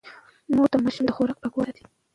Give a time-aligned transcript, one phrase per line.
[0.53, 1.83] مور د ماشوم د خوراک پاکوالی ساتي.